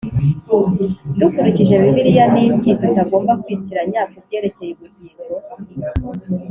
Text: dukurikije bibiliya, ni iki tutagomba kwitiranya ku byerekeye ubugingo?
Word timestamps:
dukurikije 1.19 1.73
bibiliya, 1.83 2.25
ni 2.33 2.41
iki 2.49 2.69
tutagomba 2.79 3.33
kwitiranya 3.43 4.01
ku 4.11 4.17
byerekeye 4.25 4.71
ubugingo? 4.73 5.23